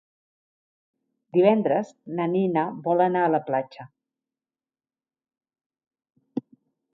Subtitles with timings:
[1.37, 3.85] Divendres na Nina vol anar a la platja.